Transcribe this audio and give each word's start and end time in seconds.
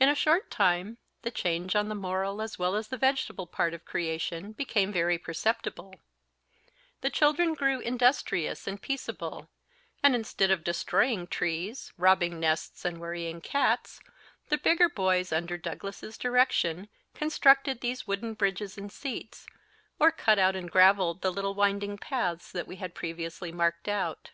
In 0.00 0.08
a 0.08 0.14
short 0.14 0.50
time 0.50 0.96
the 1.20 1.30
change 1.30 1.76
on 1.76 1.90
the 1.90 1.94
moral 1.94 2.40
as 2.40 2.58
well 2.58 2.74
as 2.74 2.88
the 2.88 2.96
vegetable 2.96 3.46
part 3.46 3.74
of 3.74 3.84
creation 3.84 4.52
became 4.52 4.90
very 4.90 5.18
perceptible: 5.18 5.96
the 7.02 7.10
children 7.10 7.52
grew 7.52 7.78
industrious 7.80 8.66
and 8.66 8.80
peaceable; 8.80 9.50
and 10.02 10.14
instead 10.14 10.50
of 10.50 10.64
destroying 10.64 11.26
trees, 11.26 11.92
robbing 11.98 12.40
nests, 12.40 12.86
and 12.86 13.02
worrying 13.02 13.42
cats, 13.42 14.00
the 14.48 14.56
bigger 14.56 14.88
boys, 14.88 15.30
under 15.30 15.58
Douglas's 15.58 16.16
direction, 16.16 16.88
constructed 17.12 17.82
these 17.82 18.06
wooden 18.06 18.32
bridges 18.32 18.78
and 18.78 18.90
seats, 18.90 19.46
or 19.98 20.10
cut 20.10 20.38
out 20.38 20.56
and 20.56 20.70
gravelled 20.70 21.20
the 21.20 21.30
little 21.30 21.52
winding 21.54 21.98
paths 21.98 22.50
that 22.50 22.66
we 22.66 22.76
had 22.76 22.94
previously 22.94 23.52
marked 23.52 23.88
out. 23.88 24.30